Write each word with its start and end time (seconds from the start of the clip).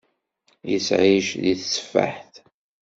Yettεic 0.71 1.27
deg 1.41 1.57
teteffaḥt. 1.59 2.33